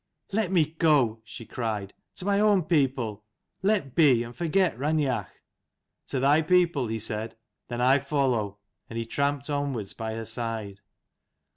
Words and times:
"Let 0.31 0.51
me 0.51 0.65
go," 0.65 1.21
she 1.23 1.45
cried, 1.45 1.93
"to 2.15 2.25
my 2.25 2.39
own 2.39 2.63
people. 2.63 3.23
Let 3.61 3.93
be, 3.93 4.23
and 4.23 4.35
forget 4.35 4.75
Raineach." 4.75 5.27
"To 6.07 6.19
thy 6.19 6.41
people?" 6.41 6.87
he 6.87 6.97
said; 6.97 7.37
"then 7.67 7.81
I 7.81 7.99
follow." 7.99 8.57
And 8.89 8.97
he 8.97 9.05
tramped 9.05 9.47
onwards 9.47 9.93
by 9.93 10.15
her 10.15 10.25
side. 10.25 10.79